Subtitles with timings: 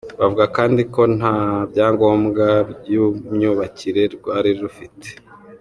[0.19, 1.35] Bavuga kandi ko nta
[1.71, 5.07] byangombwa by'imyubakire rwari rufite.